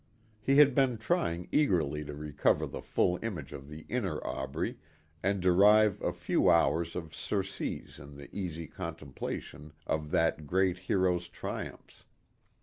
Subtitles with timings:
[0.41, 4.79] He had been trying eagerly to recover the full image of the inner Aubrey
[5.21, 11.27] and derive a few hours of surcease in the easy contemplation of that great hero's
[11.27, 12.05] triumphs.